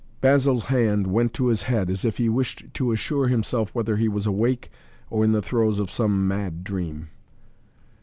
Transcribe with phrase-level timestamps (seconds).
[0.19, 4.07] Basil's hand went to his head, as if he wished to assure himself whether he
[4.07, 4.71] was awake
[5.11, 7.09] or in the throes of some mad dream.